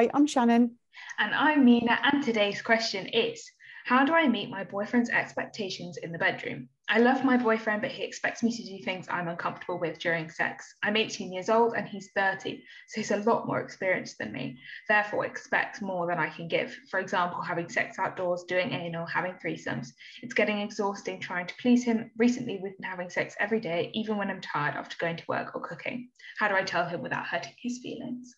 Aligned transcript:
Hi, 0.00 0.08
I'm 0.14 0.26
Shannon. 0.26 0.76
And 1.18 1.34
I'm 1.34 1.62
Mena, 1.62 1.98
and 2.02 2.22
today's 2.22 2.62
question 2.62 3.06
is 3.08 3.44
How 3.84 4.02
do 4.02 4.14
I 4.14 4.28
meet 4.28 4.48
my 4.48 4.64
boyfriend's 4.64 5.10
expectations 5.10 5.98
in 5.98 6.10
the 6.10 6.16
bedroom? 6.16 6.70
I 6.88 7.00
love 7.00 7.22
my 7.22 7.36
boyfriend, 7.36 7.82
but 7.82 7.90
he 7.90 8.02
expects 8.02 8.42
me 8.42 8.50
to 8.50 8.64
do 8.64 8.82
things 8.82 9.08
I'm 9.10 9.28
uncomfortable 9.28 9.78
with 9.78 9.98
during 9.98 10.30
sex. 10.30 10.74
I'm 10.82 10.96
18 10.96 11.34
years 11.34 11.50
old 11.50 11.74
and 11.74 11.86
he's 11.86 12.08
30, 12.16 12.64
so 12.88 13.00
he's 13.02 13.10
a 13.10 13.18
lot 13.18 13.46
more 13.46 13.60
experienced 13.60 14.16
than 14.16 14.32
me, 14.32 14.58
therefore, 14.88 15.26
expects 15.26 15.82
more 15.82 16.06
than 16.06 16.18
I 16.18 16.30
can 16.30 16.48
give. 16.48 16.74
For 16.90 16.98
example, 16.98 17.42
having 17.42 17.68
sex 17.68 17.98
outdoors, 17.98 18.44
doing 18.44 18.72
anal, 18.72 19.04
having 19.04 19.34
threesomes. 19.34 19.88
It's 20.22 20.32
getting 20.32 20.60
exhausting 20.60 21.20
trying 21.20 21.46
to 21.46 21.54
please 21.60 21.84
him. 21.84 22.10
Recently, 22.16 22.58
we've 22.62 22.78
been 22.78 22.88
having 22.88 23.10
sex 23.10 23.36
every 23.38 23.60
day, 23.60 23.90
even 23.92 24.16
when 24.16 24.30
I'm 24.30 24.40
tired 24.40 24.76
after 24.76 24.96
going 24.98 25.18
to 25.18 25.24
work 25.28 25.54
or 25.54 25.60
cooking. 25.60 26.08
How 26.38 26.48
do 26.48 26.54
I 26.54 26.62
tell 26.62 26.88
him 26.88 27.02
without 27.02 27.26
hurting 27.26 27.52
his 27.60 27.80
feelings? 27.82 28.34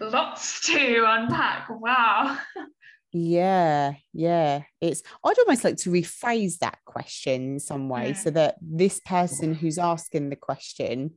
Lots 0.00 0.66
to 0.66 1.04
unpack. 1.06 1.68
Wow. 1.70 2.38
Yeah, 3.16 3.94
yeah. 4.12 4.62
It's 4.80 5.04
I'd 5.24 5.38
almost 5.38 5.62
like 5.62 5.76
to 5.78 5.90
rephrase 5.90 6.58
that 6.58 6.78
question 6.84 7.54
in 7.54 7.60
some 7.60 7.88
way 7.88 8.10
mm. 8.10 8.16
so 8.16 8.30
that 8.30 8.56
this 8.60 9.00
person 9.00 9.54
who's 9.54 9.78
asking 9.78 10.30
the 10.30 10.36
question 10.36 11.12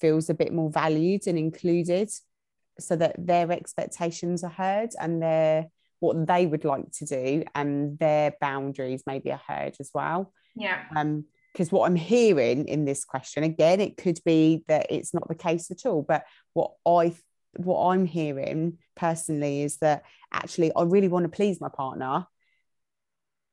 feels 0.00 0.28
a 0.28 0.34
bit 0.34 0.52
more 0.52 0.70
valued 0.70 1.28
and 1.28 1.38
included 1.38 2.10
so 2.80 2.96
that 2.96 3.14
their 3.16 3.50
expectations 3.52 4.42
are 4.42 4.50
heard 4.50 4.90
and 5.00 5.22
their 5.22 5.66
what 6.00 6.26
they 6.26 6.46
would 6.46 6.64
like 6.64 6.90
to 6.92 7.04
do 7.04 7.44
and 7.54 7.98
their 7.98 8.34
boundaries 8.40 9.04
maybe 9.06 9.30
are 9.30 9.40
heard 9.46 9.76
as 9.78 9.90
well. 9.94 10.32
Yeah. 10.56 10.82
Um 10.96 11.26
because 11.52 11.72
what 11.72 11.86
I'm 11.86 11.96
hearing 11.96 12.68
in 12.68 12.84
this 12.84 13.04
question, 13.04 13.42
again, 13.42 13.80
it 13.80 13.96
could 13.96 14.20
be 14.24 14.64
that 14.68 14.86
it's 14.90 15.12
not 15.12 15.26
the 15.28 15.34
case 15.34 15.70
at 15.70 15.86
all, 15.86 16.02
but 16.02 16.24
what 16.52 16.72
I 16.86 17.14
what 17.56 17.86
I'm 17.86 18.04
hearing 18.04 18.78
personally 18.96 19.62
is 19.62 19.78
that 19.78 20.02
actually 20.32 20.72
I 20.74 20.82
really 20.82 21.08
want 21.08 21.24
to 21.24 21.28
please 21.28 21.60
my 21.60 21.68
partner, 21.68 22.26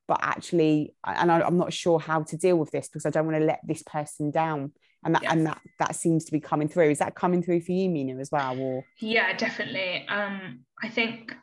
but 0.07 0.19
actually, 0.21 0.93
and 1.03 1.31
I, 1.31 1.45
am 1.45 1.57
not 1.57 1.73
sure 1.73 1.99
how 1.99 2.23
to 2.23 2.37
deal 2.37 2.57
with 2.57 2.71
this 2.71 2.87
because 2.87 3.05
I 3.05 3.09
don't 3.09 3.25
want 3.25 3.39
to 3.39 3.45
let 3.45 3.61
this 3.65 3.83
person 3.83 4.31
down. 4.31 4.73
And 5.03 5.13
that 5.13 5.21
yes. 5.21 5.31
and 5.33 5.45
that 5.45 5.61
that 5.77 5.95
seems 5.95 6.25
to 6.25 6.31
be 6.31 6.39
coming 6.39 6.67
through. 6.67 6.89
Is 6.89 6.97
that 6.97 7.13
coming 7.13 7.43
through 7.43 7.61
for 7.61 7.73
you, 7.73 7.89
Mena, 7.89 8.19
as 8.19 8.31
well? 8.31 8.57
Or 8.57 8.83
yeah, 8.99 9.37
definitely. 9.37 10.03
Um, 10.07 10.61
I 10.81 10.89
think 10.89 11.35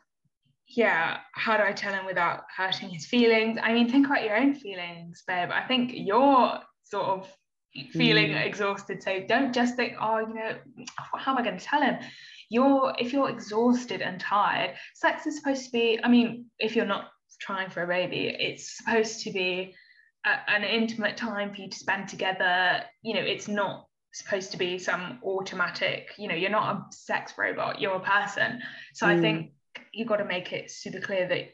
yeah, 0.67 1.17
how 1.33 1.57
do 1.57 1.63
I 1.63 1.71
tell 1.71 1.93
him 1.93 2.05
without 2.05 2.43
hurting 2.55 2.89
his 2.89 3.05
feelings? 3.05 3.57
I 3.61 3.73
mean, 3.73 3.89
think 3.89 4.07
about 4.07 4.23
your 4.23 4.35
own 4.35 4.53
feelings, 4.53 5.23
babe. 5.27 5.49
I 5.51 5.61
think 5.61 5.91
you're 5.93 6.59
sort 6.83 7.05
of 7.05 7.31
feeling 7.91 8.31
mm. 8.31 8.45
exhausted. 8.45 9.01
So 9.03 9.23
don't 9.27 9.53
just 9.53 9.75
think, 9.75 9.93
oh, 9.99 10.19
you 10.19 10.33
know, 10.33 10.55
how 11.15 11.33
am 11.33 11.37
I 11.37 11.43
going 11.43 11.57
to 11.57 11.63
tell 11.63 11.81
him? 11.81 11.97
You're 12.53 12.93
if 12.99 13.11
you're 13.11 13.29
exhausted 13.29 14.01
and 14.01 14.19
tired 14.19 14.75
sex 14.93 15.25
is 15.25 15.35
supposed 15.37 15.65
to 15.65 15.71
be 15.71 15.99
i 16.03 16.07
mean 16.07 16.45
if 16.59 16.75
you're 16.75 16.85
not 16.85 17.05
trying 17.41 17.69
for 17.69 17.81
a 17.81 17.87
baby 17.87 18.27
it's 18.39 18.77
supposed 18.77 19.21
to 19.21 19.31
be 19.31 19.73
a, 20.25 20.51
an 20.51 20.63
intimate 20.63 21.17
time 21.17 21.51
for 21.51 21.61
you 21.61 21.69
to 21.69 21.77
spend 21.77 22.07
together 22.07 22.83
you 23.01 23.15
know 23.15 23.21
it's 23.21 23.47
not 23.47 23.87
supposed 24.13 24.51
to 24.51 24.57
be 24.57 24.77
some 24.77 25.19
automatic 25.23 26.11
you 26.17 26.27
know 26.27 26.35
you're 26.35 26.51
not 26.51 26.75
a 26.75 26.95
sex 26.95 27.33
robot 27.39 27.81
you're 27.81 27.95
a 27.95 27.99
person 27.99 28.61
so 28.93 29.07
mm. 29.07 29.17
i 29.17 29.19
think 29.19 29.51
you've 29.91 30.07
got 30.07 30.17
to 30.17 30.25
make 30.25 30.53
it 30.53 30.69
super 30.69 30.99
clear 30.99 31.27
that 31.27 31.49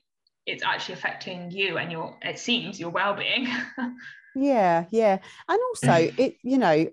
it's 0.50 0.64
actually 0.64 0.96
affecting 0.96 1.52
you 1.52 1.78
and 1.78 1.92
your 1.92 2.16
it 2.22 2.40
seems 2.40 2.80
your 2.80 2.90
well-being. 2.90 3.48
Yeah 4.36 4.86
yeah. 4.92 5.18
And 5.48 5.60
also 5.70 6.12
it 6.18 6.36
you 6.44 6.58
know 6.58 6.88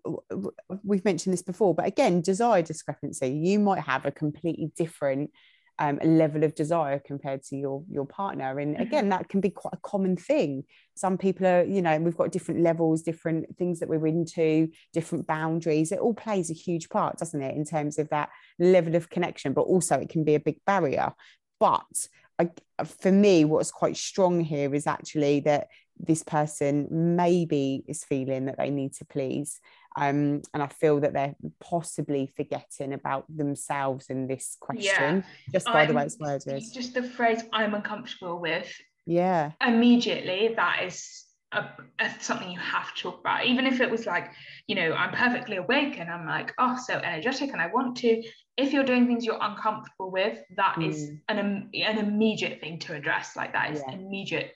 we've 0.83 1.05
mentioned 1.05 1.33
this 1.33 1.43
before 1.43 1.75
but 1.75 1.87
again 1.87 2.21
desire 2.21 2.63
discrepancy. 2.63 3.29
You 3.29 3.59
might 3.59 3.81
have 3.81 4.07
a 4.07 4.11
completely 4.11 4.73
different 4.77 5.31
um, 5.79 5.99
level 6.03 6.43
of 6.45 6.55
desire 6.55 6.99
compared 6.99 7.43
to 7.45 7.57
your 7.57 7.85
your 7.91 8.07
partner. 8.07 8.59
And 8.59 8.75
mm-hmm. 8.75 8.83
again 8.83 9.09
that 9.11 9.29
can 9.29 9.41
be 9.41 9.51
quite 9.51 9.75
a 9.75 9.89
common 9.89 10.17
thing. 10.17 10.65
Some 10.97 11.19
people 11.19 11.47
are 11.47 11.65
you 11.65 11.83
know 11.83 11.99
we've 11.99 12.17
got 12.17 12.33
different 12.33 12.63
levels 12.63 13.03
different 13.03 13.57
things 13.59 13.81
that 13.81 13.89
we're 13.89 14.07
into 14.07 14.69
different 14.95 15.27
boundaries. 15.27 15.93
It 15.93 15.99
all 15.99 16.15
plays 16.15 16.51
a 16.51 16.55
huge 16.55 16.89
part 16.89 17.19
doesn't 17.19 17.43
it 17.43 17.55
in 17.55 17.65
terms 17.65 17.99
of 17.99 18.09
that 18.09 18.31
level 18.59 18.95
of 18.95 19.11
connection 19.11 19.53
but 19.53 19.63
also 19.63 19.97
it 19.97 20.09
can 20.09 20.25
be 20.25 20.35
a 20.35 20.41
big 20.41 20.59
barrier. 20.67 21.13
But 21.61 22.09
I, 22.39 22.51
for 22.85 23.11
me 23.11 23.45
what's 23.45 23.71
quite 23.71 23.97
strong 23.97 24.41
here 24.41 24.75
is 24.75 24.87
actually 24.87 25.41
that 25.41 25.69
this 25.99 26.23
person 26.23 26.89
maybe 27.17 27.83
is 27.87 28.05
feeling 28.05 28.47
that 28.47 28.59
they 28.59 28.71
need 28.71 28.93
to 28.95 29.05
please. 29.05 29.61
Um, 29.99 30.43
and 30.53 30.63
I 30.63 30.67
feel 30.67 31.01
that 31.01 31.15
they're 31.15 31.35
possibly 31.59 32.31
forgetting 32.37 32.93
about 32.93 33.25
themselves 33.35 34.07
in 34.11 34.27
this 34.27 34.59
question, 34.61 35.25
yeah. 35.25 35.53
just 35.53 35.65
by 35.65 35.83
I'm, 35.83 35.89
the 35.89 35.95
way 35.95 36.05
it's 36.05 36.19
worded. 36.19 36.63
Just 36.75 36.93
the 36.93 37.03
phrase 37.03 37.43
"I'm 37.53 37.73
uncomfortable 37.75 38.39
with." 38.39 38.71
Yeah. 39.07 39.53
Immediately, 39.65 40.55
that 40.57 40.83
is 40.85 41.26
a, 41.57 41.71
a, 41.99 42.11
something 42.21 42.51
you 42.51 42.59
have 42.59 42.95
to 42.95 43.03
talk 43.03 43.21
about. 43.21 43.47
Even 43.47 43.67
if 43.67 43.81
it 43.81 43.91
was 43.91 44.07
like, 44.07 44.31
you 44.67 44.75
know, 44.75 44.93
I'm 44.93 45.13
perfectly 45.13 45.57
awake 45.57 45.99
and 45.99 46.11
I'm 46.11 46.27
like, 46.27 46.53
oh, 46.59 46.77
so 46.77 46.95
energetic, 46.95 47.53
and 47.53 47.61
I 47.61 47.69
want 47.69 47.97
to. 47.99 48.23
If 48.57 48.73
you're 48.73 48.85
doing 48.85 49.07
things 49.07 49.25
you're 49.25 49.39
uncomfortable 49.41 50.11
with, 50.11 50.39
that 50.57 50.77
mm. 50.77 50.89
is 50.89 51.11
an 51.29 51.39
an 51.75 51.99
immediate 51.99 52.61
thing 52.61 52.79
to 52.81 52.95
address. 52.95 53.37
Like 53.37 53.53
that 53.53 53.73
is 53.73 53.83
yeah. 53.87 53.95
immediate 53.95 54.53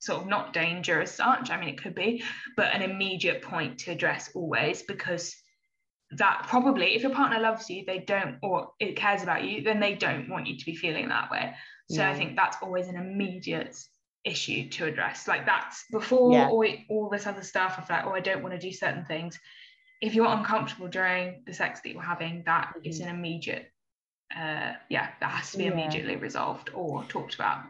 sort 0.00 0.22
of 0.22 0.28
not 0.28 0.52
danger 0.52 1.00
as 1.02 1.14
such. 1.14 1.50
I 1.50 1.60
mean, 1.60 1.68
it 1.68 1.82
could 1.82 1.94
be, 1.94 2.22
but 2.56 2.74
an 2.74 2.82
immediate 2.82 3.42
point 3.42 3.78
to 3.80 3.92
address 3.92 4.30
always 4.34 4.82
because 4.82 5.36
that 6.12 6.46
probably, 6.48 6.96
if 6.96 7.02
your 7.02 7.12
partner 7.12 7.38
loves 7.38 7.68
you, 7.70 7.84
they 7.86 7.98
don't, 7.98 8.38
or 8.42 8.70
it 8.80 8.96
cares 8.96 9.22
about 9.22 9.44
you, 9.44 9.62
then 9.62 9.78
they 9.78 9.94
don't 9.94 10.28
want 10.28 10.46
you 10.46 10.58
to 10.58 10.64
be 10.64 10.74
feeling 10.74 11.08
that 11.08 11.30
way. 11.30 11.54
So 11.90 12.00
yeah. 12.00 12.10
I 12.10 12.14
think 12.14 12.34
that's 12.34 12.56
always 12.62 12.88
an 12.88 12.96
immediate 12.96 13.76
issue 14.24 14.68
to 14.70 14.86
address. 14.86 15.26
Like 15.26 15.46
that's 15.46 15.84
before 15.90 16.32
yeah. 16.32 16.48
all, 16.48 16.66
all 16.88 17.08
this 17.08 17.26
other 17.26 17.42
stuff 17.42 17.78
of 17.78 17.88
like, 17.88 18.04
oh, 18.06 18.12
I 18.12 18.20
don't 18.20 18.42
want 18.42 18.54
to 18.54 18.60
do 18.60 18.72
certain 18.72 19.04
things. 19.04 19.38
If 20.00 20.14
you're 20.14 20.26
uncomfortable 20.26 20.88
during 20.88 21.42
the 21.46 21.52
sex 21.52 21.80
that 21.80 21.92
you're 21.92 22.02
having, 22.02 22.42
that 22.46 22.72
mm-hmm. 22.76 22.88
is 22.88 23.00
an 23.00 23.08
immediate, 23.08 23.70
uh, 24.34 24.72
yeah, 24.88 25.08
that 25.20 25.30
has 25.30 25.52
to 25.52 25.58
be 25.58 25.64
yeah. 25.64 25.72
immediately 25.72 26.16
resolved 26.16 26.70
or 26.74 27.04
talked 27.04 27.34
about 27.34 27.64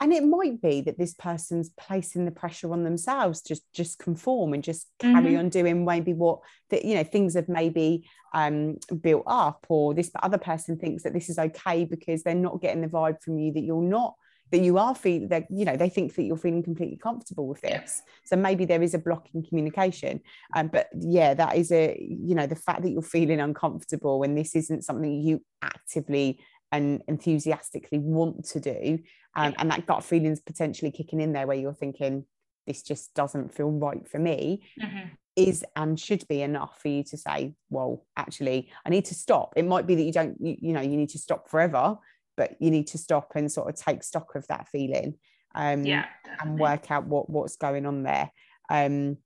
and 0.00 0.12
it 0.12 0.24
might 0.24 0.60
be 0.62 0.80
that 0.82 0.98
this 0.98 1.14
person's 1.14 1.70
placing 1.70 2.24
the 2.24 2.30
pressure 2.30 2.72
on 2.72 2.84
themselves 2.84 3.42
just 3.42 3.62
just 3.72 3.98
conform 3.98 4.54
and 4.54 4.62
just 4.62 4.86
carry 4.98 5.30
mm-hmm. 5.30 5.38
on 5.38 5.48
doing 5.48 5.84
maybe 5.84 6.12
what 6.12 6.40
that 6.70 6.84
you 6.84 6.94
know 6.94 7.04
things 7.04 7.34
have 7.34 7.48
maybe 7.48 8.08
um, 8.34 8.76
built 9.00 9.24
up 9.26 9.64
or 9.68 9.94
this 9.94 10.10
other 10.22 10.38
person 10.38 10.78
thinks 10.78 11.02
that 11.02 11.12
this 11.12 11.28
is 11.28 11.38
okay 11.38 11.84
because 11.84 12.22
they're 12.22 12.34
not 12.34 12.60
getting 12.60 12.82
the 12.82 12.88
vibe 12.88 13.22
from 13.22 13.38
you 13.38 13.52
that 13.52 13.62
you're 13.62 13.82
not 13.82 14.14
that 14.50 14.60
you 14.60 14.78
are 14.78 14.94
feeling 14.94 15.28
that 15.28 15.46
you 15.50 15.64
know 15.64 15.76
they 15.76 15.88
think 15.88 16.14
that 16.14 16.22
you're 16.22 16.36
feeling 16.36 16.62
completely 16.62 16.96
comfortable 16.96 17.46
with 17.46 17.60
this. 17.60 18.02
So 18.24 18.36
maybe 18.36 18.64
there 18.64 18.82
is 18.82 18.94
a 18.94 18.98
block 18.98 19.28
in 19.34 19.42
communication 19.42 20.20
um, 20.56 20.68
but 20.68 20.88
yeah 20.98 21.34
that 21.34 21.56
is 21.56 21.72
a 21.72 21.96
you 21.98 22.34
know 22.34 22.46
the 22.46 22.56
fact 22.56 22.82
that 22.82 22.90
you're 22.90 23.02
feeling 23.02 23.40
uncomfortable 23.40 24.22
and 24.22 24.36
this 24.36 24.54
isn't 24.54 24.84
something 24.84 25.20
you 25.20 25.42
actively 25.62 26.40
and 26.70 27.02
enthusiastically 27.08 27.98
want 27.98 28.44
to 28.44 28.60
do 28.60 28.98
um, 29.34 29.54
and 29.58 29.70
that 29.70 29.86
gut 29.86 30.04
feeling 30.04 30.32
is 30.32 30.40
potentially 30.40 30.90
kicking 30.90 31.20
in 31.20 31.32
there 31.32 31.46
where 31.46 31.56
you're 31.56 31.72
thinking 31.72 32.24
this 32.66 32.82
just 32.82 33.14
doesn't 33.14 33.54
feel 33.54 33.70
right 33.70 34.06
for 34.08 34.18
me 34.18 34.62
mm-hmm. 34.80 35.08
is 35.36 35.64
and 35.76 35.98
should 35.98 36.26
be 36.28 36.42
enough 36.42 36.78
for 36.80 36.88
you 36.88 37.02
to 37.02 37.16
say 37.16 37.54
well 37.70 38.06
actually 38.16 38.70
i 38.84 38.90
need 38.90 39.04
to 39.06 39.14
stop. 39.14 39.54
It 39.56 39.64
might 39.64 39.86
be 39.86 39.94
that 39.94 40.02
you 40.02 40.12
don't 40.12 40.36
you, 40.40 40.56
you 40.60 40.72
know 40.72 40.82
you 40.82 40.96
need 40.96 41.10
to 41.10 41.18
stop 41.18 41.48
forever 41.48 41.98
but 42.38 42.56
you 42.60 42.70
need 42.70 42.86
to 42.86 42.96
stop 42.96 43.32
and 43.34 43.52
sort 43.52 43.68
of 43.68 43.78
take 43.78 44.02
stock 44.02 44.34
of 44.34 44.46
that 44.46 44.66
feeling 44.68 45.14
um, 45.54 45.84
yeah, 45.84 46.06
and 46.40 46.58
work 46.58 46.90
out 46.90 47.06
what 47.06 47.28
what's 47.28 47.56
going 47.56 47.84
on 47.84 48.02
there 48.02 48.30
um, 48.70 49.18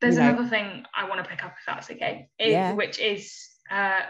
there's 0.00 0.16
you 0.16 0.20
know, 0.20 0.30
another 0.30 0.48
thing 0.48 0.84
i 0.94 1.08
want 1.08 1.22
to 1.22 1.28
pick 1.28 1.42
up 1.42 1.54
if 1.58 1.64
that's 1.66 1.90
okay 1.90 2.28
it, 2.38 2.50
yeah. 2.50 2.72
which 2.72 2.98
is 2.98 3.48
uh, 3.70 4.00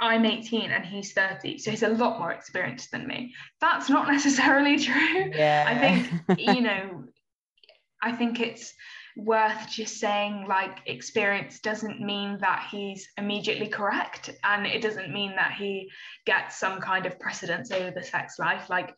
I'm 0.00 0.24
18 0.24 0.70
and 0.70 0.84
he's 0.84 1.12
30, 1.12 1.58
so 1.58 1.70
he's 1.72 1.82
a 1.82 1.88
lot 1.88 2.20
more 2.20 2.30
experienced 2.30 2.92
than 2.92 3.06
me. 3.06 3.34
That's 3.60 3.90
not 3.90 4.06
necessarily 4.12 4.78
true. 4.78 5.32
Yeah. 5.34 5.64
I 5.66 5.78
think, 5.78 6.38
you 6.38 6.60
know, 6.60 7.04
I 8.00 8.12
think 8.12 8.40
it's 8.40 8.74
worth 9.18 9.68
just 9.68 9.98
saying 9.98 10.46
like 10.48 10.78
experience 10.86 11.58
doesn't 11.58 12.00
mean 12.00 12.38
that 12.40 12.68
he's 12.70 13.08
immediately 13.18 13.66
correct 13.66 14.30
and 14.44 14.64
it 14.64 14.80
doesn't 14.80 15.12
mean 15.12 15.34
that 15.34 15.52
he 15.58 15.90
gets 16.24 16.56
some 16.56 16.80
kind 16.80 17.04
of 17.04 17.18
precedence 17.18 17.72
over 17.72 17.90
the 17.90 18.02
sex 18.02 18.38
life. 18.38 18.70
Like, 18.70 18.94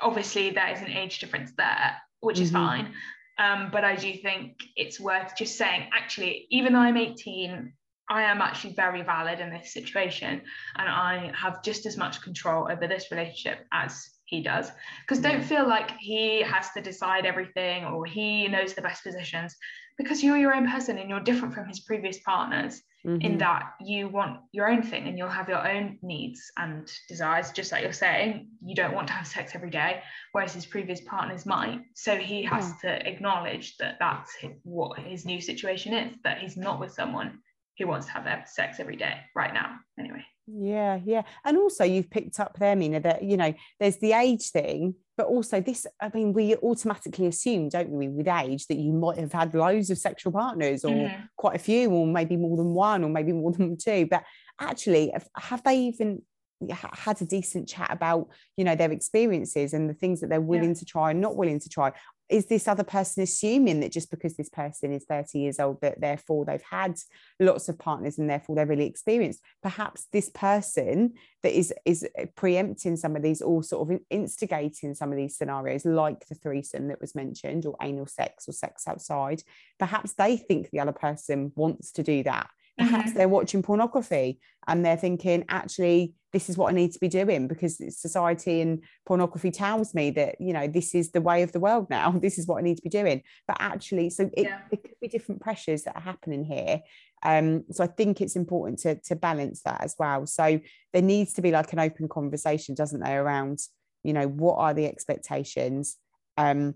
obviously, 0.00 0.50
there 0.50 0.72
is 0.72 0.80
an 0.80 0.90
age 0.90 1.20
difference 1.20 1.52
there, 1.56 1.96
which 2.18 2.40
is 2.40 2.50
mm-hmm. 2.50 2.66
fine. 2.66 2.94
Um, 3.38 3.68
but 3.70 3.84
I 3.84 3.94
do 3.94 4.12
think 4.14 4.60
it's 4.74 4.98
worth 4.98 5.36
just 5.36 5.56
saying, 5.56 5.88
actually, 5.96 6.48
even 6.50 6.72
though 6.72 6.80
I'm 6.80 6.96
18, 6.96 7.72
I 8.08 8.22
am 8.22 8.40
actually 8.40 8.74
very 8.74 9.02
valid 9.02 9.38
in 9.38 9.50
this 9.50 9.72
situation 9.72 10.42
and 10.76 10.88
I 10.88 11.32
have 11.36 11.62
just 11.62 11.86
as 11.86 11.96
much 11.96 12.22
control 12.22 12.68
over 12.70 12.88
this 12.88 13.10
relationship 13.10 13.66
as 13.72 14.08
he 14.26 14.42
does 14.42 14.70
because 15.02 15.22
don't 15.22 15.42
feel 15.42 15.66
like 15.66 15.92
he 15.98 16.42
has 16.42 16.70
to 16.72 16.80
decide 16.80 17.26
everything 17.26 17.84
or 17.84 18.04
he 18.04 18.48
knows 18.48 18.74
the 18.74 18.82
best 18.82 19.02
positions 19.02 19.56
because 19.98 20.22
you're 20.22 20.36
your 20.36 20.54
own 20.54 20.70
person 20.70 20.98
and 20.98 21.08
you're 21.08 21.20
different 21.20 21.54
from 21.54 21.66
his 21.66 21.80
previous 21.80 22.18
partners 22.20 22.82
mm-hmm. 23.06 23.20
in 23.20 23.38
that 23.38 23.74
you 23.80 24.08
want 24.08 24.40
your 24.52 24.68
own 24.68 24.82
thing 24.82 25.06
and 25.06 25.16
you'll 25.16 25.28
have 25.28 25.48
your 25.48 25.66
own 25.66 25.98
needs 26.02 26.50
and 26.56 26.92
desires 27.08 27.50
just 27.52 27.72
like 27.72 27.82
you're 27.82 27.92
saying 27.92 28.48
you 28.64 28.74
don't 28.74 28.94
want 28.94 29.06
to 29.06 29.12
have 29.12 29.26
sex 29.26 29.52
every 29.54 29.70
day 29.70 30.02
whereas 30.32 30.52
his 30.52 30.66
previous 30.66 31.00
partners 31.02 31.46
might 31.46 31.80
so 31.94 32.16
he 32.16 32.42
has 32.42 32.72
yeah. 32.84 32.98
to 32.98 33.08
acknowledge 33.08 33.76
that 33.78 33.96
that's 33.98 34.36
what 34.64 34.98
his 34.98 35.24
new 35.24 35.40
situation 35.40 35.94
is 35.94 36.14
that 36.24 36.38
he's 36.38 36.56
not 36.56 36.80
with 36.80 36.92
someone 36.92 37.38
who 37.78 37.86
wants 37.86 38.06
to 38.06 38.12
have 38.12 38.48
sex 38.48 38.80
every 38.80 38.96
day 38.96 39.18
right 39.34 39.54
now 39.54 39.76
anyway 39.98 40.24
yeah 40.46 41.00
yeah 41.04 41.22
and 41.44 41.56
also 41.56 41.82
you've 41.82 42.10
picked 42.10 42.38
up 42.38 42.56
there 42.58 42.76
mena 42.76 43.00
that 43.00 43.22
you 43.22 43.36
know 43.36 43.52
there's 43.80 43.98
the 43.98 44.12
age 44.12 44.50
thing 44.50 44.94
but 45.16 45.26
also 45.26 45.60
this 45.60 45.86
i 46.00 46.08
mean 46.14 46.32
we 46.32 46.54
automatically 46.56 47.26
assume 47.26 47.68
don't 47.68 47.90
we 47.90 48.08
with 48.08 48.28
age 48.28 48.66
that 48.68 48.76
you 48.76 48.92
might 48.92 49.18
have 49.18 49.32
had 49.32 49.54
loads 49.54 49.90
of 49.90 49.98
sexual 49.98 50.32
partners 50.32 50.84
or 50.84 50.92
mm-hmm. 50.92 51.22
quite 51.36 51.56
a 51.56 51.58
few 51.58 51.90
or 51.90 52.06
maybe 52.06 52.36
more 52.36 52.56
than 52.56 52.74
one 52.74 53.02
or 53.02 53.10
maybe 53.10 53.32
more 53.32 53.52
than 53.58 53.76
two 53.76 54.06
but 54.08 54.22
actually 54.60 55.12
have 55.36 55.62
they 55.64 55.78
even 55.78 56.22
had 56.70 57.20
a 57.20 57.24
decent 57.26 57.68
chat 57.68 57.88
about 57.90 58.28
you 58.56 58.64
know 58.64 58.74
their 58.74 58.90
experiences 58.90 59.74
and 59.74 59.90
the 59.90 59.94
things 59.94 60.20
that 60.20 60.28
they're 60.28 60.40
willing 60.40 60.70
yeah. 60.70 60.74
to 60.74 60.84
try 60.84 61.10
and 61.10 61.20
not 61.20 61.36
willing 61.36 61.60
to 61.60 61.68
try 61.68 61.92
is 62.28 62.46
this 62.46 62.66
other 62.66 62.84
person 62.84 63.22
assuming 63.22 63.80
that 63.80 63.92
just 63.92 64.10
because 64.10 64.36
this 64.36 64.48
person 64.48 64.92
is 64.92 65.04
30 65.04 65.38
years 65.38 65.60
old 65.60 65.80
that 65.80 66.00
therefore 66.00 66.44
they've 66.44 66.62
had 66.68 66.96
lots 67.38 67.68
of 67.68 67.78
partners 67.78 68.18
and 68.18 68.28
therefore 68.28 68.56
they're 68.56 68.66
really 68.66 68.86
experienced? 68.86 69.40
Perhaps 69.62 70.06
this 70.12 70.28
person 70.30 71.14
that 71.42 71.56
is 71.56 71.72
is 71.84 72.04
uh, 72.18 72.26
preempting 72.34 72.96
some 72.96 73.14
of 73.14 73.22
these 73.22 73.40
or 73.40 73.62
sort 73.62 73.88
of 73.88 74.00
instigating 74.10 74.94
some 74.94 75.12
of 75.12 75.16
these 75.16 75.36
scenarios 75.36 75.84
like 75.84 76.26
the 76.26 76.34
threesome 76.34 76.88
that 76.88 77.00
was 77.00 77.14
mentioned 77.14 77.64
or 77.66 77.76
anal 77.80 78.06
sex 78.06 78.48
or 78.48 78.52
sex 78.52 78.88
outside 78.88 79.42
perhaps 79.78 80.14
they 80.14 80.36
think 80.36 80.70
the 80.70 80.80
other 80.80 80.92
person 80.92 81.52
wants 81.54 81.92
to 81.92 82.02
do 82.02 82.24
that 82.24 82.48
perhaps 82.78 83.10
mm-hmm. 83.10 83.18
they're 83.18 83.28
watching 83.28 83.62
pornography 83.62 84.38
and 84.66 84.84
they're 84.84 84.96
thinking 84.96 85.44
actually 85.48 86.14
this 86.32 86.50
is 86.50 86.58
what 86.58 86.70
i 86.70 86.74
need 86.74 86.92
to 86.92 86.98
be 86.98 87.08
doing 87.08 87.48
because 87.48 87.80
society 87.98 88.60
and 88.60 88.82
pornography 89.06 89.50
tells 89.50 89.94
me 89.94 90.10
that 90.10 90.38
you 90.40 90.52
know 90.52 90.66
this 90.66 90.94
is 90.94 91.12
the 91.12 91.20
way 91.20 91.42
of 91.42 91.52
the 91.52 91.60
world 91.60 91.88
now. 91.88 92.10
This 92.26 92.38
is 92.38 92.46
what 92.46 92.58
i 92.58 92.62
need 92.62 92.76
to 92.76 92.82
be 92.82 92.88
doing. 92.88 93.22
But 93.46 93.56
actually 93.60 94.10
so 94.10 94.30
it, 94.36 94.44
yeah. 94.44 94.60
it 94.70 94.82
could 94.82 95.00
be 95.00 95.08
different 95.08 95.40
pressures 95.40 95.84
that 95.84 95.96
are 95.96 96.02
happening 96.02 96.44
here. 96.44 96.80
Um, 97.22 97.64
so 97.70 97.82
i 97.82 97.86
think 97.86 98.20
it's 98.20 98.36
important 98.36 98.78
to, 98.80 98.96
to 99.06 99.16
balance 99.16 99.62
that 99.62 99.82
as 99.82 99.94
well. 99.98 100.26
So 100.26 100.60
there 100.92 101.02
needs 101.02 101.32
to 101.34 101.42
be 101.42 101.50
like 101.50 101.72
an 101.72 101.78
open 101.78 102.08
conversation 102.08 102.74
doesn't 102.74 103.00
there 103.00 103.24
around 103.24 103.58
you 104.02 104.12
know 104.12 104.28
what 104.28 104.56
are 104.58 104.74
the 104.74 104.86
expectations? 104.86 105.96
Um, 106.36 106.74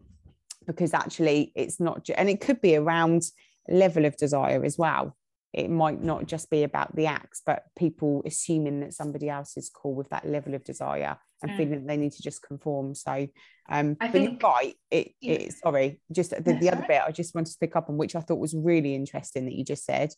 because 0.67 0.95
actually 0.95 1.53
it's 1.55 1.81
not 1.81 2.09
and 2.17 2.31
it 2.31 2.41
could 2.41 2.61
be 2.61 2.77
around 2.77 3.23
level 3.69 4.05
of 4.05 4.17
desire 4.17 4.65
as 4.65 4.79
well 4.79 5.17
it 5.53 5.69
might 5.69 6.03
not 6.03 6.27
just 6.27 6.49
be 6.51 6.63
about 6.63 6.95
the 6.95 7.07
acts, 7.07 7.43
but 7.45 7.65
people 7.77 8.23
assuming 8.25 8.81
that 8.81 8.95
somebody 8.95 9.29
else 9.29 9.57
is 9.57 9.71
cool 9.71 9.95
with 9.95 10.09
that 10.11 10.27
level 10.27 10.55
of 10.55 10.65
desire 10.65 11.17
and 11.43 11.51
mm. 11.51 11.57
feeling 11.57 11.81
that 11.81 11.89
they 11.89 11.97
need 11.97 12.13
to 12.13 12.23
just 12.23 12.43
conform. 12.43 12.95
So, 12.95 13.27
um, 13.69 13.97
I 14.01 14.07
but 14.07 14.13
think, 14.13 14.43
right. 14.43 14.75
It, 14.91 15.13
yeah. 15.21 15.35
it, 15.35 15.53
sorry, 15.55 16.01
just 16.13 16.31
the, 16.31 16.53
the 16.53 16.71
other 16.71 16.85
bit 16.87 17.03
I 17.07 17.11
just 17.11 17.35
wanted 17.35 17.53
to 17.53 17.59
pick 17.59 17.75
up 17.75 17.89
on, 17.89 17.97
which 17.97 18.15
I 18.15 18.21
thought 18.21 18.39
was 18.39 18.55
really 18.55 18.95
interesting 18.95 19.45
that 19.47 19.55
you 19.55 19.65
just 19.65 19.85
said, 19.85 20.13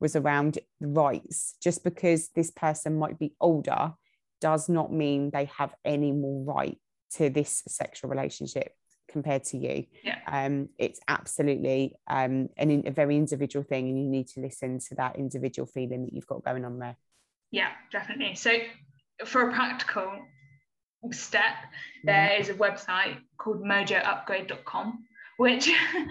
was 0.00 0.16
around 0.16 0.58
rights. 0.80 1.56
Just 1.62 1.84
because 1.84 2.30
this 2.34 2.50
person 2.50 2.98
might 2.98 3.18
be 3.18 3.34
older 3.40 3.92
does 4.40 4.68
not 4.68 4.92
mean 4.92 5.30
they 5.30 5.46
have 5.56 5.74
any 5.84 6.12
more 6.12 6.44
right 6.44 6.78
to 7.16 7.28
this 7.28 7.62
sexual 7.68 8.10
relationship 8.10 8.72
compared 9.18 9.44
to 9.44 9.58
you. 9.58 9.84
Yeah. 10.04 10.18
Um, 10.26 10.68
it's 10.78 11.00
absolutely 11.08 11.94
um, 12.06 12.48
an, 12.56 12.84
a 12.86 12.92
very 12.92 13.16
individual 13.16 13.64
thing, 13.64 13.88
and 13.88 13.98
you 13.98 14.08
need 14.08 14.28
to 14.28 14.40
listen 14.40 14.78
to 14.88 14.94
that 14.94 15.16
individual 15.16 15.66
feeling 15.66 16.04
that 16.04 16.12
you've 16.12 16.26
got 16.26 16.44
going 16.44 16.64
on 16.64 16.78
there. 16.78 16.96
Yeah, 17.50 17.70
definitely. 17.90 18.34
So, 18.36 18.52
for 19.24 19.48
a 19.48 19.52
practical 19.52 20.12
step, 21.10 21.56
there 22.04 22.36
is 22.38 22.48
a 22.48 22.54
website 22.54 23.16
called 23.38 23.62
mojoupgrade.com, 23.64 25.04
which, 25.38 25.68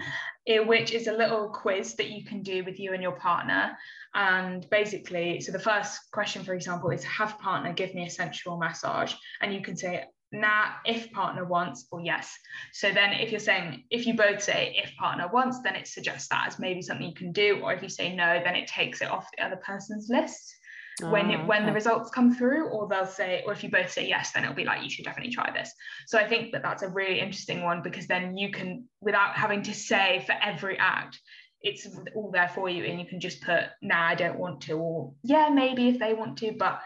which 0.66 0.92
is 0.92 1.06
a 1.06 1.12
little 1.12 1.48
quiz 1.48 1.94
that 1.94 2.10
you 2.10 2.24
can 2.24 2.42
do 2.42 2.64
with 2.64 2.78
you 2.78 2.92
and 2.92 3.02
your 3.02 3.16
partner. 3.16 3.76
And 4.14 4.68
basically, 4.70 5.40
so 5.40 5.52
the 5.52 5.58
first 5.58 6.10
question, 6.12 6.44
for 6.44 6.54
example, 6.54 6.90
is 6.90 7.04
have 7.04 7.38
partner 7.38 7.72
give 7.72 7.94
me 7.94 8.06
a 8.06 8.10
sensual 8.10 8.58
massage. 8.58 9.14
And 9.40 9.54
you 9.54 9.62
can 9.62 9.76
say, 9.76 10.04
nah 10.32 10.72
if 10.84 11.10
partner 11.12 11.44
wants 11.44 11.86
or 11.90 12.00
yes. 12.00 12.36
So 12.72 12.90
then 12.92 13.12
if 13.12 13.30
you're 13.30 13.40
saying 13.40 13.84
if 13.90 14.06
you 14.06 14.14
both 14.14 14.42
say 14.42 14.74
if 14.82 14.94
partner 14.96 15.28
wants 15.32 15.60
then 15.62 15.74
it 15.74 15.86
suggests 15.86 16.28
that 16.28 16.46
as 16.48 16.58
maybe 16.58 16.82
something 16.82 17.06
you 17.06 17.14
can 17.14 17.32
do 17.32 17.60
or 17.62 17.72
if 17.72 17.82
you 17.82 17.88
say 17.88 18.14
no 18.14 18.40
then 18.44 18.54
it 18.54 18.66
takes 18.66 19.00
it 19.00 19.10
off 19.10 19.28
the 19.36 19.44
other 19.44 19.56
person's 19.56 20.08
list. 20.08 20.54
When 21.00 21.30
it, 21.30 21.38
ah, 21.40 21.46
when 21.46 21.64
the 21.64 21.72
results 21.72 22.10
come 22.10 22.34
through 22.34 22.70
or 22.70 22.88
they'll 22.88 23.06
say 23.06 23.44
or 23.46 23.52
if 23.52 23.62
you 23.62 23.70
both 23.70 23.92
say 23.92 24.08
yes 24.08 24.32
then 24.32 24.42
it'll 24.42 24.56
be 24.56 24.64
like 24.64 24.82
you 24.82 24.90
should 24.90 25.04
definitely 25.04 25.32
try 25.32 25.50
this. 25.52 25.72
So 26.06 26.18
i 26.18 26.26
think 26.26 26.52
that 26.52 26.62
that's 26.62 26.82
a 26.82 26.88
really 26.88 27.20
interesting 27.20 27.62
one 27.62 27.82
because 27.82 28.08
then 28.08 28.36
you 28.36 28.50
can 28.50 28.84
without 29.00 29.36
having 29.36 29.62
to 29.62 29.74
say 29.74 30.24
for 30.26 30.34
every 30.42 30.76
act 30.78 31.20
it's 31.60 31.88
all 32.14 32.30
there 32.30 32.50
for 32.54 32.68
you 32.68 32.84
and 32.84 33.00
you 33.00 33.06
can 33.06 33.20
just 33.20 33.42
put 33.42 33.64
nah 33.82 34.08
i 34.08 34.14
don't 34.14 34.38
want 34.38 34.60
to 34.60 34.74
or 34.74 35.12
yeah 35.22 35.48
maybe 35.48 35.88
if 35.88 35.98
they 35.98 36.14
want 36.14 36.38
to 36.38 36.52
but 36.58 36.80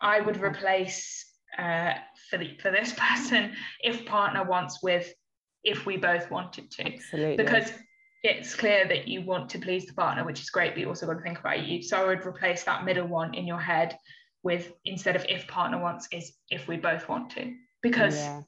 i 0.00 0.20
would 0.20 0.34
mm-hmm. 0.34 0.44
replace 0.44 1.27
uh, 1.56 1.94
for, 2.30 2.38
the, 2.38 2.56
for 2.60 2.70
this 2.70 2.92
person 2.96 3.54
if 3.82 4.04
partner 4.06 4.44
wants 4.44 4.82
with 4.82 5.12
if 5.64 5.86
we 5.86 5.96
both 5.96 6.30
wanted 6.30 6.70
to 6.70 6.94
Absolutely. 6.94 7.36
because 7.36 7.72
it's 8.22 8.54
clear 8.54 8.86
that 8.88 9.06
you 9.06 9.22
want 9.22 9.48
to 9.50 9.58
please 9.58 9.86
the 9.86 9.92
partner 9.92 10.24
which 10.24 10.40
is 10.40 10.50
great 10.50 10.74
but 10.74 10.80
you 10.80 10.88
also 10.88 11.06
got 11.06 11.14
to 11.14 11.22
think 11.22 11.38
about 11.38 11.66
you 11.66 11.82
so 11.82 11.96
i 11.96 12.06
would 12.06 12.24
replace 12.26 12.64
that 12.64 12.84
middle 12.84 13.06
one 13.06 13.34
in 13.34 13.46
your 13.46 13.60
head 13.60 13.96
with 14.42 14.72
instead 14.84 15.16
of 15.16 15.24
if 15.28 15.46
partner 15.48 15.80
wants 15.80 16.08
is 16.12 16.32
if 16.50 16.68
we 16.68 16.76
both 16.76 17.08
want 17.08 17.30
to 17.30 17.52
because 17.82 18.16
yeah. 18.16 18.40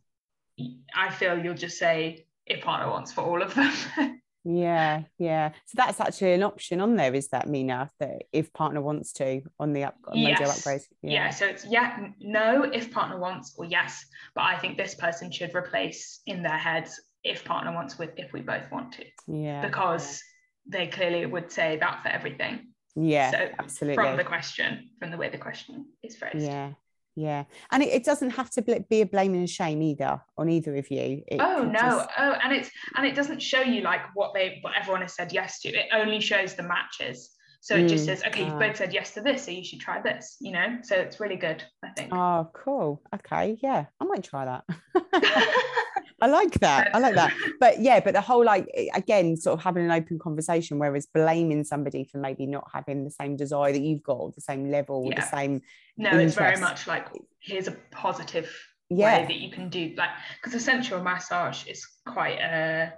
i 0.95 1.11
feel 1.11 1.39
you'll 1.39 1.55
just 1.55 1.79
say 1.79 2.27
if 2.47 2.63
partner 2.63 2.89
wants 2.89 3.13
for 3.13 3.23
all 3.23 3.43
of 3.43 3.55
them 3.55 3.73
yeah 4.45 5.03
yeah. 5.19 5.51
So 5.67 5.75
that's 5.77 6.01
actually 6.01 6.33
an 6.33 6.43
option 6.43 6.81
on 6.81 6.97
there 6.97 7.15
is 7.15 7.29
that 7.29 7.49
mena 7.49 7.91
that 8.01 8.23
if 8.33 8.53
partner 8.53 8.81
wants 8.81 9.13
to 9.15 9.43
on 9.59 9.73
the 9.73 9.85
up 9.85 9.97
on 10.07 10.19
yes. 10.19 10.41
upgrades? 10.41 10.85
Yeah. 11.03 11.11
yeah. 11.11 11.31
so 11.31 11.47
it's 11.47 11.67
yeah 11.67 12.09
no 12.21 12.63
if 12.65 12.91
partner 12.91 13.19
wants 13.19 13.55
or 13.59 13.65
yes 13.65 14.05
but 14.35 14.45
i 14.45 14.57
think 14.57 14.77
this 14.77 14.95
person 14.95 15.31
should 15.31 15.55
replace 15.55 16.21
in 16.27 16.43
their 16.43 16.59
heads 16.59 17.01
if 17.25 17.45
partner 17.45 17.73
wants 17.73 17.99
with 17.99 18.11
if 18.17 18.33
we 18.33 18.41
both 18.41 18.71
want 18.71 18.93
to. 18.93 19.05
Yeah. 19.27 19.67
Because 19.67 20.23
they 20.67 20.87
clearly 20.87 21.27
would 21.27 21.51
say 21.53 21.79
that 21.79 22.03
for 22.03 22.09
everything. 22.09 22.69
Yeah 22.97 23.31
so 23.31 23.49
absolutely. 23.59 23.97
from 24.03 24.17
the 24.17 24.25
question 24.25 24.91
from 24.99 25.11
the 25.11 25.17
way 25.17 25.29
the 25.29 25.39
question 25.39 25.87
is 26.03 26.17
phrased. 26.17 26.39
Yeah 26.39 26.73
yeah 27.21 27.45
and 27.71 27.83
it, 27.83 27.91
it, 27.91 28.05
doesn't 28.05 28.31
have 28.31 28.51
to 28.51 28.63
be 28.63 29.03
a 29.03 29.07
blame 29.07 29.35
and 29.35 29.49
shame 29.49 29.83
either 29.83 30.21
on 30.39 30.49
either 30.49 30.77
of 30.77 30.91
you. 30.91 31.23
It 31.27 31.41
oh 31.41 31.65
no. 31.65 31.79
just... 31.79 32.09
oh 32.19 32.33
and 32.43 32.53
it's 32.53 32.71
and 32.97 33.07
it 33.07 33.15
doesn't 33.15 33.41
show 33.41 33.61
you 33.61 33.83
like 33.83 34.01
what 34.15 34.33
they 34.35 34.59
what 34.63 34.73
everyone 34.77 35.03
has 35.03 35.15
said 35.15 35.33
yes 35.33 35.61
to. 35.61 35.69
It 35.69 35.87
only 35.93 36.21
shows 36.21 36.55
the 36.55 36.63
matches. 36.63 37.31
So 37.63 37.77
it 37.77 37.85
mm, 37.85 37.89
just 37.91 38.07
says 38.07 38.23
okay 38.27 38.47
you've 38.47 38.59
both 38.59 38.77
said 38.77 38.95
yes 38.95 39.13
to 39.15 39.21
this 39.21 39.45
so 39.45 39.51
you 39.51 39.63
should 39.63 39.81
try 39.81 40.01
this 40.01 40.39
you 40.41 40.53
know? 40.53 40.79
So 40.83 40.97
it's 40.97 41.21
really 41.21 41.37
good 41.37 41.63
i 41.85 41.91
think. 41.91 42.13
Oh 42.13 42.51
cool. 42.55 43.03
Okay 43.15 43.59
yeah 43.63 43.85
i 44.01 44.05
might 44.05 44.25
try 44.25 44.47
that 44.47 44.65
I 46.21 46.27
like 46.27 46.55
that. 46.61 46.95
I 46.95 46.99
like 46.99 47.15
that. 47.15 47.33
But 47.61 47.81
yeah, 47.81 48.01
but 48.01 48.15
the 48.15 48.21
whole 48.21 48.45
like 48.45 48.69
again, 48.95 49.37
sort 49.37 49.59
of 49.59 49.65
having 49.65 49.85
an 49.85 49.91
open 49.91 50.19
conversation, 50.19 50.79
whereas 50.79 51.07
blaming 51.07 51.65
somebody 51.65 52.05
for 52.05 52.19
maybe 52.19 52.47
not 52.47 52.69
having 52.73 53.05
the 53.05 53.11
same 53.11 53.37
desire 53.37 53.73
that 53.73 53.81
you've 53.81 54.03
got, 54.03 54.15
or 54.15 54.33
the 54.33 54.41
same 54.41 54.71
level, 54.71 55.07
yeah. 55.09 55.21
the 55.21 55.37
same. 55.37 55.63
No, 55.97 56.11
interest. 56.11 56.27
it's 56.27 56.37
very 56.37 56.57
much 56.57 56.87
like 56.87 57.09
here's 57.41 57.69
a 57.69 57.77
positive 57.91 58.51
yeah. 58.91 59.21
way 59.21 59.27
that 59.27 59.37
you 59.37 59.51
can 59.51 59.69
do 59.69 59.95
like 59.97 60.11
because 60.37 60.55
a 60.55 60.63
sensual 60.63 61.01
massage 61.01 61.67
is 61.67 61.87
quite 62.07 62.39
a 62.39 62.93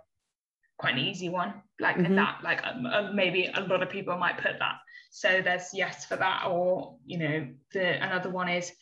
quite 0.78 0.94
an 0.94 1.00
easy 1.00 1.28
one 1.28 1.54
like 1.78 1.96
mm-hmm. 1.96 2.16
that 2.16 2.40
like 2.42 2.64
um, 2.66 2.86
uh, 2.86 3.12
maybe 3.12 3.50
a 3.54 3.60
lot 3.60 3.82
of 3.82 3.90
people 3.90 4.16
might 4.16 4.36
put 4.38 4.58
that 4.58 4.76
so 5.10 5.42
there's 5.42 5.68
yes 5.72 6.06
for 6.06 6.16
that 6.16 6.46
or 6.48 6.96
you 7.04 7.18
know 7.18 7.46
the 7.72 8.02
another 8.02 8.30
one 8.30 8.48
is 8.48 8.72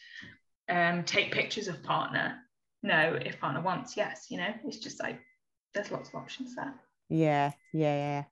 um, 0.68 1.02
take 1.02 1.32
pictures 1.32 1.66
of 1.66 1.82
partner 1.82 2.38
no 2.82 3.18
if 3.24 3.38
partner 3.40 3.60
wants 3.60 3.96
yes 3.96 4.26
you 4.30 4.38
know 4.38 4.52
it's 4.66 4.78
just 4.78 5.02
like 5.02 5.20
there's 5.74 5.90
lots 5.90 6.08
of 6.08 6.14
options 6.14 6.54
there 6.56 6.74
yeah 7.08 7.52
yeah 7.72 7.96
yeah 7.96 8.24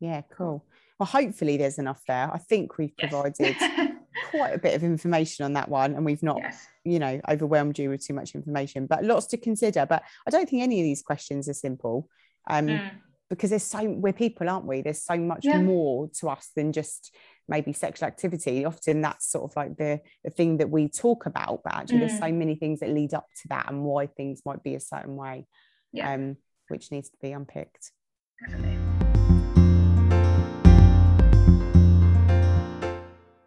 yeah 0.00 0.22
cool 0.36 0.64
well 0.98 1.06
hopefully 1.06 1.56
there's 1.56 1.78
enough 1.78 2.02
there 2.06 2.30
i 2.32 2.38
think 2.38 2.78
we've 2.78 2.92
yes. 2.98 3.10
provided 3.10 3.56
quite 4.30 4.54
a 4.54 4.58
bit 4.58 4.74
of 4.74 4.82
information 4.82 5.44
on 5.44 5.52
that 5.52 5.68
one 5.68 5.94
and 5.94 6.04
we've 6.04 6.22
not 6.22 6.38
yes. 6.38 6.66
you 6.84 6.98
know 6.98 7.20
overwhelmed 7.28 7.78
you 7.78 7.90
with 7.90 8.04
too 8.04 8.14
much 8.14 8.34
information 8.34 8.86
but 8.86 9.04
lots 9.04 9.26
to 9.26 9.36
consider 9.36 9.86
but 9.86 10.02
i 10.26 10.30
don't 10.30 10.48
think 10.48 10.62
any 10.62 10.80
of 10.80 10.84
these 10.84 11.02
questions 11.02 11.48
are 11.48 11.54
simple 11.54 12.08
um 12.48 12.66
mm. 12.66 12.90
because 13.30 13.50
there's 13.50 13.62
so 13.62 13.84
we're 13.84 14.12
people 14.12 14.48
aren't 14.48 14.66
we 14.66 14.82
there's 14.82 15.02
so 15.02 15.16
much 15.16 15.44
yeah. 15.44 15.60
more 15.60 16.08
to 16.08 16.28
us 16.28 16.50
than 16.56 16.72
just 16.72 17.14
maybe 17.48 17.72
sexual 17.72 18.06
activity 18.06 18.64
often 18.64 19.00
that's 19.00 19.30
sort 19.30 19.50
of 19.50 19.56
like 19.56 19.76
the 19.76 20.00
the 20.24 20.30
thing 20.30 20.56
that 20.58 20.70
we 20.70 20.88
talk 20.88 21.26
about 21.26 21.60
but 21.64 21.74
actually 21.74 21.98
mm. 21.98 22.06
there's 22.06 22.18
so 22.18 22.32
many 22.32 22.54
things 22.54 22.80
that 22.80 22.90
lead 22.90 23.12
up 23.14 23.26
to 23.40 23.48
that 23.48 23.70
and 23.70 23.82
why 23.82 24.06
things 24.06 24.42
might 24.44 24.62
be 24.62 24.74
a 24.74 24.80
certain 24.80 25.16
way 25.16 25.46
yeah. 25.92 26.12
um 26.12 26.36
which 26.68 26.90
needs 26.90 27.10
to 27.10 27.16
be 27.20 27.32
unpicked 27.32 27.92
Definitely. 28.40 28.91